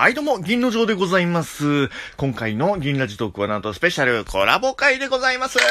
[0.00, 1.90] はい、どうも、銀の城でございます。
[2.16, 5.58] 今回の銀ラジトークはなんとスペシャルコラボ会でございます。
[5.58, 5.68] イエー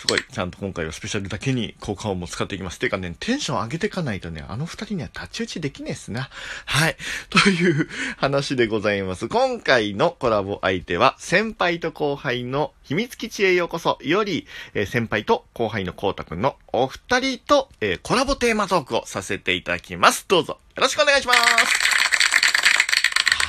[0.00, 2.80] すごい、ちゃんと今回はスペシャルだけに効果音も使っていきます。
[2.80, 6.28] ていうかね、テンション上げていかないとね、あの二人には太刀打ちできねえっすな。
[6.64, 6.96] はい。
[7.30, 9.28] という話でございます。
[9.28, 20.24] 今回のコラボ相手は、先輩と後輩の秘密基地へようこそより、えー先輩と後輩のこうたくんのお二人と、えーコラボテーマトークをさせていただきます。
[20.26, 21.85] どうぞ、よろしくお願いします。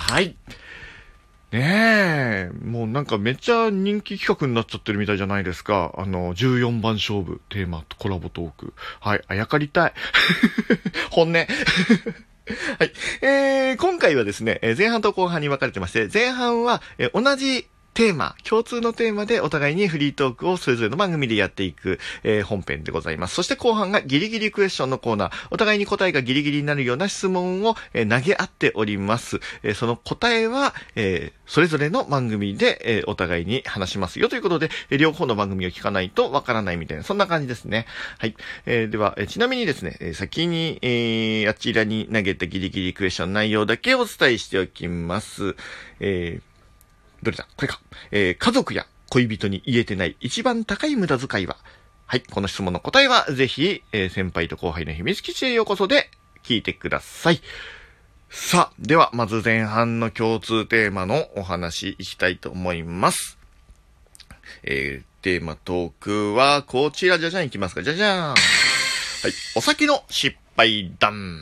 [0.10, 0.38] はい。
[1.52, 5.94] ねえ、もうなんかめっちゃ人気企画になっちゃってるみたいじゃないですか。
[5.98, 8.74] あの、14番勝負、テーマとコラボトーク。
[9.02, 9.94] はい、あやかりたい。
[11.12, 11.34] 本音。
[11.36, 11.48] はい。
[13.22, 23.34] えー、今回はですね、前半と後半に分かれてまして、前半は、え同じテーマ、共通のテーマでお互いにフリートークをそれぞれの番組でやっていく、えー本編でございます。
[23.34, 25.32] そして後半がギリギリクエスチョンのコーナー。
[25.50, 29.40] お互いに答えがギリギリになるような質問を、えー投げ合っております。
[29.64, 37.88] えーその答えは、えーそれぞれの番組で、えーお互いに話しますよということで、えー両方の番組を聞かないとわからないみたいな、そんな感じですね。
[38.20, 38.36] はい。
[38.68, 45.56] えーでは、えーちなみにですね、えー先に、えーあちらに投げたギリギリクエスチョン内容だけお伝えしておきます。
[46.00, 46.57] えー
[47.28, 47.48] どれだ？
[47.56, 47.80] これか。
[48.12, 51.58] えー家族や恋人に言えてない一番高い無駄遣いは？
[52.06, 52.22] はい。
[52.22, 56.10] この質問の答えは、ぜひ、えー先輩と後輩の秘密基地へようこそで
[56.44, 57.42] 聞いてください。
[58.30, 63.38] さあ、では、まず前半の共通テーマのお話いきたいと思います。
[64.64, 67.84] えー、テーマトークは、こちら、じゃじゃんいきますか。
[67.84, 68.30] じゃじゃーん。
[68.32, 68.36] はい。
[69.56, 71.42] お酒の失敗談。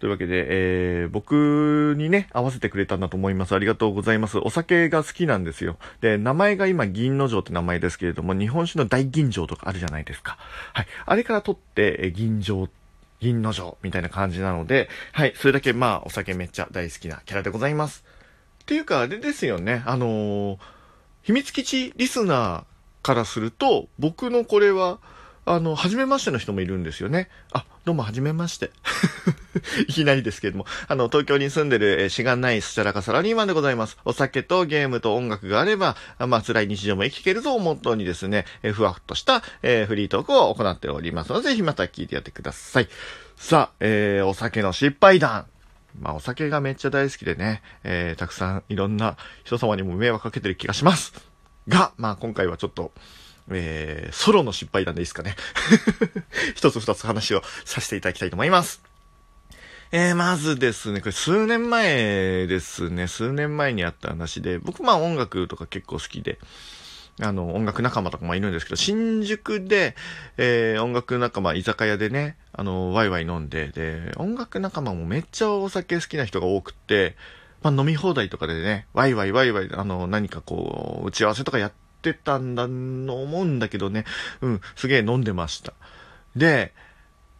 [0.00, 3.54] というわけで、えー、僕にね、合わせてくれたんだと思います。
[3.54, 4.38] ありがとうございます。
[4.38, 5.76] お酒が好きなんですよ。
[6.00, 10.38] で、名前が今、銀の城って名前ですけれども、日本酒の大吟醸とかあるじゃないですか。
[10.72, 10.86] はい。
[11.06, 12.68] あれから取って、えー銀醸、
[13.20, 15.34] 銀の城みたいな感じなので、はい。
[15.36, 18.04] それだけ、まあ、お酒めっちゃ大好きなキャラでございます。
[18.62, 19.82] っていうか、あれですよね。
[19.86, 20.58] あのー
[21.22, 22.64] 秘密基地リスナー
[23.02, 24.98] からすると、僕のこれは、
[25.44, 27.28] あの、初めましての人もいるんですよね。
[27.52, 28.70] あ、どうも、初めまして。
[29.88, 33.98] いきなりですけれども、あの、東京に住んでる、えー、しがないスチャラカサラリーマンでございます。
[34.04, 42.88] お酒とゲームと音楽があれば、あまあ、辛い日常も生きていけるぞをモットーにですね、えーふわっとした、えーフリートークを行っておりますので、ぜひまた聞いてやってください。
[43.36, 45.46] さあ、えーお酒の失敗談。
[46.00, 51.12] まあ、お酒がめっちゃ大好きでね、えーたくさんいろんな人様にも迷惑かけてる気がします。
[51.66, 52.92] が、まあ、今回はちょっと、
[53.50, 55.36] えー、ソロの失敗談でいいですかね。
[56.54, 58.82] 一つ二つ話をさせていただきたいと思います。
[59.92, 66.38] えー、まずですね、これ数年前ですね、数年前にあった話で、僕まあ音楽とか結構好きで、
[67.20, 69.96] あの、音楽仲間とかもいるんですけど、新宿で、
[70.36, 77.16] えー、音楽仲間、居酒屋でね、あの、ワイワイ飲んで、で、音楽仲間もめっちゃお酒好きな人が多くって、
[77.62, 84.04] まあ飲み放題とかでね、ワイワイワイワイ、あの、何かこう、打ち合わせとかやってたんだ、思うんだけどね、
[84.40, 85.72] うん、すげえ飲んでました。
[86.36, 86.72] で、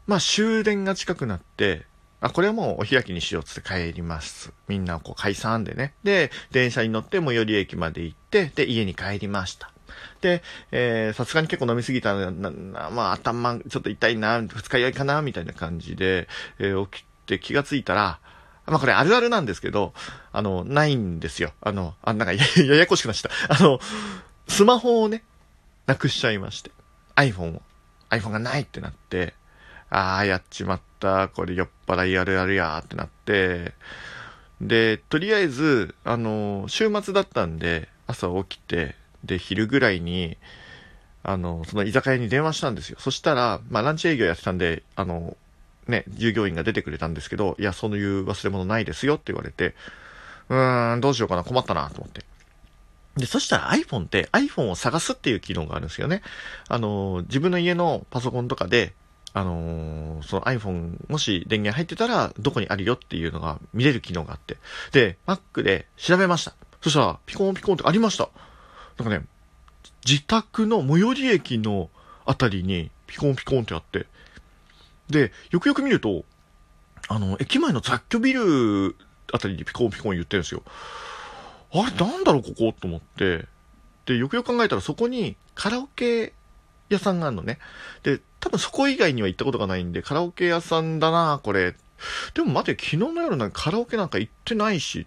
[0.06, 1.86] まあ終電が近くなって、
[2.20, 4.52] あ、これはもうお開きにしようっつって帰ります。
[4.68, 5.94] みんなこう解散でね。
[6.04, 9.70] で、電車に乗って最寄り駅まで行って、で、家に帰りました。
[10.20, 16.28] で、えー、さすがに結構飲みすぎたな、なまあ頭ちょっと痛いな、二日酔いかな、みたいな感じで、
[16.58, 18.18] えー起きて気がついたら、
[18.66, 19.94] まあこれあるあるなんですけど、
[20.32, 21.52] あの、ないんですよ。
[21.60, 23.54] あの、あ、なんかやややこしくなっちゃった。
[23.56, 23.80] あの、
[24.50, 25.22] スマホをね、
[25.86, 26.72] なくしちゃいまして。
[27.14, 27.62] iPhone を。
[28.10, 29.32] iPhone がないってなって、
[29.90, 31.28] ああ、やっちまった。
[31.28, 33.74] これ酔っ払いあるあるやーってなって、
[34.60, 40.36] で、とりあえず、あの、週末だったんで、朝起きて、で、昼ぐらいに、
[41.22, 42.98] あの、その居酒屋に電話したんですよ。
[42.98, 45.36] そしたら、まあ、ランチ営業やってたんで、あの、
[45.86, 49.76] ね、従業員が出てくれたんですけど、いや、そういう忘れ物ないですよって言われて、
[50.48, 52.24] うーん、どうしようかな、困ったな、と思って。
[53.20, 56.22] で、そしたら iPhone って iPhone を探すっていう機能があるんですよね。
[56.68, 58.94] あの、自分の家のパソコンとかで、
[59.32, 64.56] あのその iPhone もし電源入ってたらどこにあるよっていうのが見れる機能があって。
[64.90, 66.54] で、Mac で調べました。
[66.80, 68.28] そしたらピコンピコンってありました。
[68.98, 69.24] なんかね、
[70.04, 71.90] 自宅の最寄り駅の
[72.24, 74.06] あたりにピコンピコンってあって。
[75.10, 76.24] で、よくよく見ると、
[77.08, 78.96] あの、駅前の雑居ビル
[79.32, 80.62] あたりにピコンピコン言ってるんですよ。
[81.72, 83.46] あれ、なんだろう、ここと思って。
[84.06, 86.32] で、よくよく考えたらそこにカラオケ
[86.88, 87.58] 屋さんがあるのね。
[88.02, 91.74] で、多分そこ以外には行ったことがないんで、カラオケ屋さんだな、これ。
[92.34, 95.06] でも待て、昨日の夜なんかカラオケなんか行ってないし、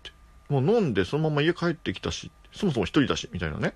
[0.50, 3.74] もう飲んでそのまま家帰ってきたし、そもそも一人だし、みたいなね。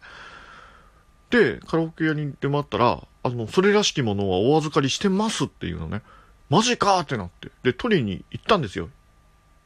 [1.30, 6.02] で、カラオケ屋に出回ったら、あの、それらしきものはお預かりしてますっていうのね。
[6.50, 7.50] マジかーってなって。
[7.64, 8.90] で、取りに行ったんですよ。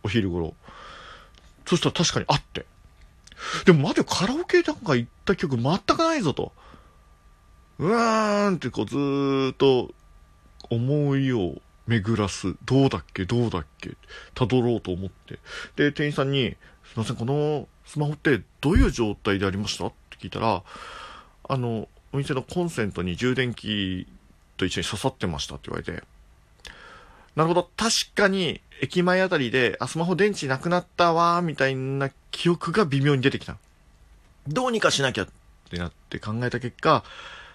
[0.03, 0.55] お昼頃。
[1.67, 2.65] そしたら確かにあって。
[3.65, 6.51] でも待てよ、カラオケなんか行った曲全くないぞと。
[7.79, 9.93] うわーんってこうずーっと
[10.69, 11.55] 思いを
[11.87, 12.55] 巡らす。
[12.65, 13.25] どうだっけ？
[13.25, 13.97] どうだっけ？
[14.35, 15.39] 辿ろうと思って。
[15.75, 19.87] で、店員さんに、すいません、このスマホってどういう状態でありました？
[19.87, 20.63] って聞いたら、
[21.49, 24.07] あの、お店のコンセントに充電器
[24.57, 26.03] と一緒に刺さってましたって言われて、
[27.35, 33.57] なるほど、確かに駅前あたりで、あ、スマホ電池なくなったわーみたいな記憶が微妙に出てきた。
[34.47, 35.27] どうにかしなきゃっ
[35.69, 37.03] てなって考えた結果、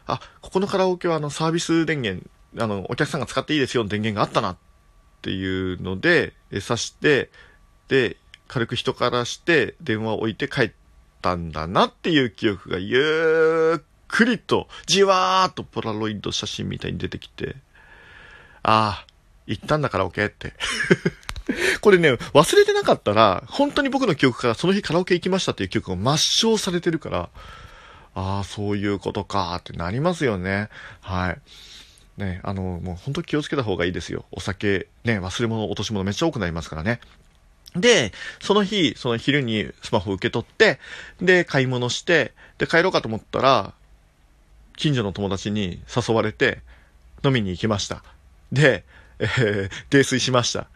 [0.06, 2.26] あ、ここのカラオケはあのサービス電源、
[2.58, 4.56] あの、お客さんが使っていいですよの電源があったなっ
[5.22, 7.30] ていうので、え、刺して、
[7.88, 8.16] で、
[8.48, 10.72] 軽く人からして電話を置いて帰っ
[11.20, 17.56] たんだなっていう記憶がゆっくりと、じわーっとポラロイド写真みたいに出てきて、
[18.62, 19.15] ああ、
[19.46, 20.52] 行ったんだカラオケって。
[21.80, 27.28] これね、忘れてなかったら、本当に僕の記憶からその日カラオケ行きましたっていう記憶が抹消されてるから、
[28.14, 30.68] ああ、そういうことかってなりますよね。
[31.00, 31.40] はい。
[32.16, 34.24] ね、あの、もう本当気をつけた方がいいですよ。
[34.32, 37.00] お酒、ね、忘れ物、落とし物めっちゃ多くなりますからね。
[37.74, 40.80] で、その日、その昼にスマホ受け取って、
[41.20, 43.74] で、買い物して、で、帰ろうかと思ったら、
[44.76, 46.60] 近所の友達に誘われて、
[47.22, 48.02] 飲みに行きました。
[48.50, 48.84] で、
[49.18, 50.68] えー、泥酔しました。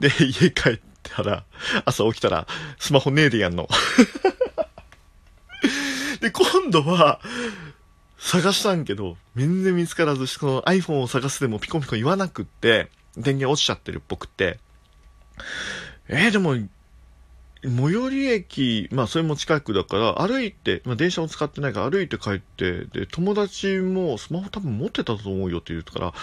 [0.00, 1.44] で、家帰ったら、
[1.84, 2.46] 朝起きたら、
[2.78, 3.68] スマホねえでやんの。
[6.20, 7.20] で、今度は、
[8.18, 14.58] 探したんけど、全然見つからず、この iPhone を探すでもピコピコ言わなくって、電源落ちちゃってるっぽくて、
[16.08, 16.56] えー、でも、
[17.62, 26.14] 最寄り駅、まあそれも近くだから、歩いて、まあ電車も使ってないから歩いて帰って、で、友達もスマホ多分持ってたと思うよって言うから、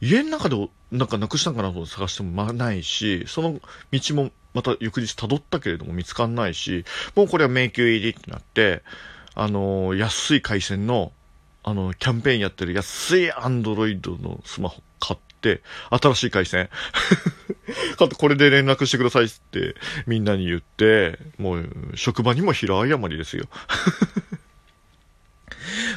[0.00, 3.60] 家の中でなんかなくしたんかなと探してもまないし、その
[3.92, 8.82] 道もまた翌日辿ったけれども見つかんないし、もうこれは迷宮入りってなって、
[9.34, 11.12] あのー、安い回線の、
[11.62, 16.68] あの、キャンペーンやってる安いアンドロイドのスマホ買って、新しい回線
[17.96, 19.76] 買ってこれで連絡してくださいって
[20.06, 23.44] みんなに言って、もう職場にも平謝りですよ。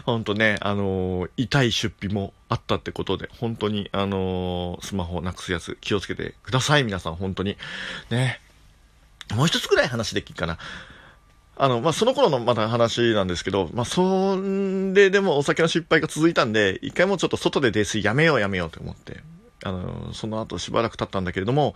[0.06, 7.58] ほんとね、あのー、痛い出費もあったってことで、本当に、あのー、スマホをなくすやつ気をつけてください、皆さん、本当に。
[8.10, 8.42] ね。
[9.34, 10.58] もう一つぐらい話できるかな。
[11.56, 14.38] あの、まあ、その頃のまだ話なんですけど、まあ、そ
[14.94, 19.22] れでもお酒の失敗が続いたんで、一回もちょっと外で泥酔やめようやめようと思って、
[19.64, 21.76] あの、その後しばらく経ったんだけれども、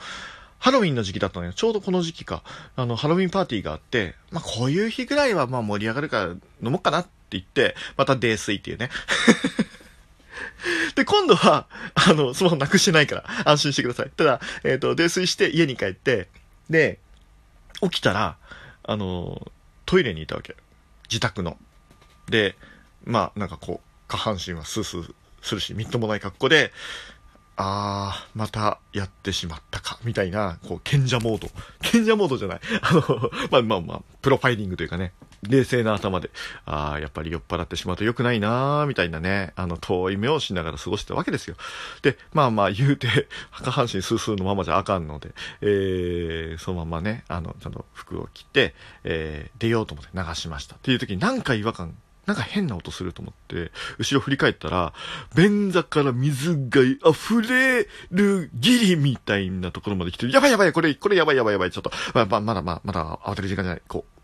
[0.59, 1.53] ハロウィンの時期だったのよ。
[1.53, 2.43] ちょうどこの時期か。
[2.75, 6.33] あの、ハロウィンパーティーがあって、まあ、こういう日ぐらいはま盛り上がるから
[6.63, 8.89] 飲もうかなっ言って、また泥酔っていうね。
[10.95, 14.11] で、今度は、あの、スマホなくしてないから、安心してください。
[14.15, 16.29] ただ、えっ、ー、と、泥酔して家に帰って、
[16.69, 16.99] で、
[17.81, 18.37] 起きたら、
[18.83, 19.51] あの、
[19.85, 20.55] トイレにいたわけ。
[21.09, 21.57] 自宅の。
[22.29, 22.55] で、
[23.05, 26.71] まあ、なんかこう、下半身はスースーするし、みっともない格好で、
[27.55, 31.49] あー、またやってしまったか、みたいな、こう、賢者モード。
[31.81, 32.59] 賢者モードじゃない。
[32.81, 35.13] あの、まあまあまあ、プロファイリングというかね、
[35.43, 36.29] 冷静な頭で、
[36.65, 41.55] あー、やっぱり酔っ払ってしまうと良くないなー、みたいなね、あの、遠い目をしながら過ごしてたわけですよ。
[42.01, 43.07] で、まあまあ言うて、
[43.51, 45.29] 下半身スースーのままじゃあかんので、
[45.61, 50.75] えー、そのままね、あの、ちゃんと服を着て、えー、出ようと思って流しました。
[50.75, 51.95] っていう時に何か違和感
[52.27, 54.93] なんか変な音すると思って、後ろ振り返ったら、
[55.33, 64.16] 便座から水が溢れるギリみたいなところまで来て、やばいやばい、これ、これやばいやばいやばい、ちょっと、まあ、まあ、まだまあ、まだ慌てる時間じゃない、こう、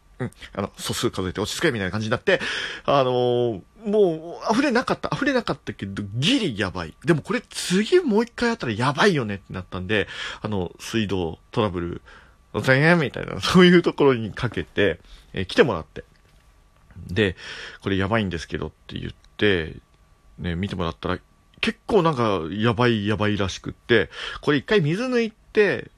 [0.53, 2.39] あの、素数数えて落ち着けみたいな感じになって、
[2.85, 6.93] あのー、もう、溢れなかった、溢れなかったけど、ギリやばい。
[7.05, 10.07] でもこれ次もう一回やったらやばいよねってなったんで、
[10.41, 12.01] あの、水道トラブル、
[12.61, 14.99] 大変みたいな、 そういうところにかけて、
[15.33, 16.03] えー、来てもらって。
[17.07, 17.35] で、
[17.81, 19.75] これやばいんですけどって言って、
[20.37, 21.19] ね、見てもらったら、
[21.59, 24.09] 結構なんか、やばいやばいらしくって、
[24.41, 25.42] これ一回水抜いて、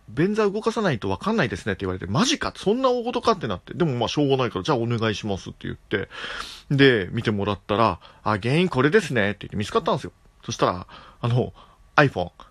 [0.09, 6.09] 便座動かさないとわかんないですねって言われて、マジかそんな大事かってなって、でもまあしょうがないから、じゃあお願いしますって言って、
[6.69, 10.11] で、見てもらったら、あ、原因これですねって言って見つかったんですよ。
[10.43, 10.87] そしたら、
[11.21, 11.53] あの、
[11.95, 12.31] iPhone。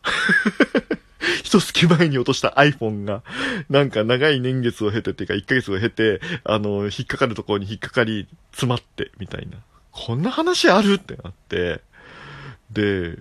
[1.42, 3.22] 一月前に落とした iPhone が、
[3.70, 9.58] なんか長い年月を経てっていうか、1ヶ月を経て、あの、引っかかるところに引っかかり、詰まって、みたいな。
[9.90, 11.80] こんな話あるってなって、
[12.70, 13.16] で、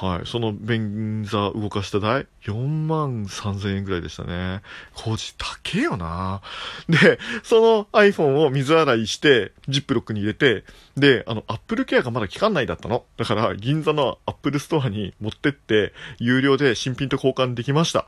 [0.00, 0.26] はい。
[0.26, 4.62] その便座動かした代、4万3000円ぐらいでしたね。
[4.94, 6.40] 工事高えよな
[6.88, 10.64] で、その iPhone を水洗いして、ジップロックに入れて、
[10.96, 13.04] で、あの、Apple Care がまだ期間内だったの。
[13.18, 18.06] だから、銀座の Apple Store に持ってって、有料で新品と交換できました。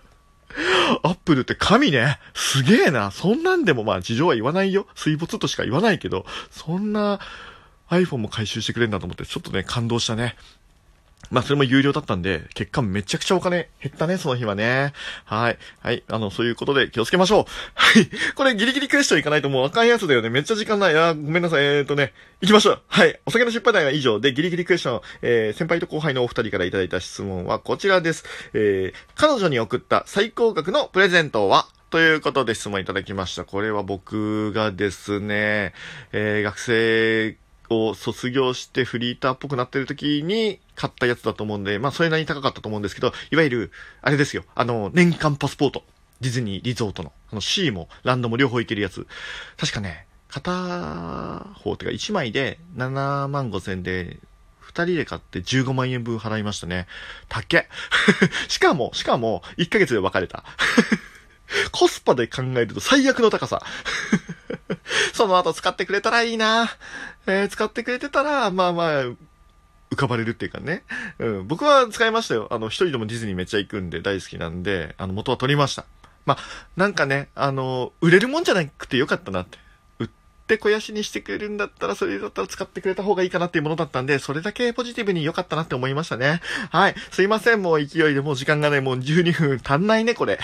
[1.02, 2.18] アップルって神ね。
[2.32, 3.10] すげえな。
[3.10, 4.86] そんなんでもまあ事情は言わないよ。
[4.94, 7.20] 水没としか言わないけど、そんな
[7.90, 10.36] iPhone も回収してくれるんだと思って、ちょっとね、感動したね。
[11.30, 14.92] まあ、それも有料だったんで、結果めちゃくちゃお金減ったね、その日はね。
[15.24, 15.58] はい。
[15.80, 16.04] はい。
[16.08, 17.44] あの、そういうことで気をつけましょう。
[17.74, 18.08] はい。
[18.34, 20.30] これギリギリクエスチョンいかないともうあかんやつだよね。
[20.30, 20.96] めっちゃ時間ない。
[20.96, 21.64] あ、ごめんなさい。
[21.64, 22.82] えーとね、行きましょう。
[22.86, 23.20] はい。
[23.26, 28.24] お酒の失敗談は以上で、ギリギリクエスチョン、えー、先輩と後輩のお二人からいただいた質問はこちらです。
[28.54, 31.66] えー、彼女に送った最高額のプレゼントは？
[31.88, 33.44] ということで質問いただきました。
[33.44, 35.72] これは僕がですね、
[36.12, 37.36] えー、学生
[37.70, 45.84] を卒業してフリーターっぽくなってる時に買ったやつだと思うんで、まあそれなりに高かったと思うんですけど、いわゆる、あれですよ、あの、年間パスポート。
[46.20, 49.06] ディズニーリゾートの、あの C もランドも両方行けるやつ。
[49.56, 50.50] 確かね、片
[51.54, 54.18] 方ってか1枚で7万5千で、
[54.62, 56.86] 2人で買って15万円分払いましたね。
[57.28, 57.68] たっけ。
[58.48, 60.44] しかも、しかも、1ヶ月で別れた。
[61.72, 63.62] コスパで考えると最悪の高さ。
[65.12, 66.68] その後使ってくれたらいいな。
[67.26, 69.04] えー、使ってくれてたら、まあまあ、
[69.90, 70.82] 浮かばれるっていうかね。
[71.18, 71.46] うん。
[71.46, 72.48] 僕は使いましたよ。
[72.50, 75.84] あの、一人でもディズニーめっちゃ行くんで大好きなんで、あの、元は取りました。
[76.24, 76.38] まあ、
[76.76, 79.58] なんかね、あの、売れるもんじゃなくてよかったなって。
[80.00, 80.08] 売っ
[80.46, 86.40] て肥やしにしてくれるんだったら、それだったら使ってくれた方がいいかなっていうものだったんで、それだけポジティブに良かったなって思いましたね。
[86.70, 86.94] はい。
[87.12, 90.40] すいません、もう勢いでもう時間がね、もう12分足んないね、これ。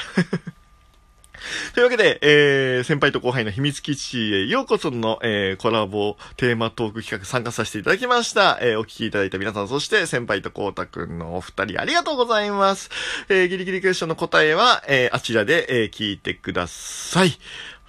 [1.75, 8.59] というわけで、えー、先輩と後輩の秘密基地へようこその、えー、コラボテーマトーク企画参加させていただきました。
[8.61, 12.91] えー、お聞きいただいた皆さん、そして先輩とこうたくんのお二人ありがとうございます。
[13.29, 17.39] えー、ギリギリクエスチョンの答えは、えー、あちらで、えー、聞いてください。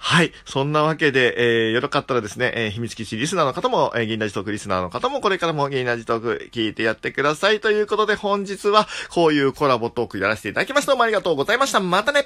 [0.04, 0.32] はい。
[0.44, 7.60] そんなわけで、えー、よろかったらですね、えー、秘密基地リスナーの方も、えー、銀ラジトークリスナーの方も、これからも銀ラジトーク聞いてやってください。
[7.60, 10.92] ということで、本日は、こういうコラボトークやらせていただきました。
[10.92, 11.80] どうもありがとうございました。
[11.80, 12.22] またね